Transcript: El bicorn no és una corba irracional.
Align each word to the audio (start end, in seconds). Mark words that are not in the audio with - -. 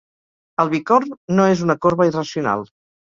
El 0.63 0.71
bicorn 0.71 1.11
no 1.39 1.45
és 1.57 1.61
una 1.67 1.77
corba 1.87 2.09
irracional. 2.13 2.67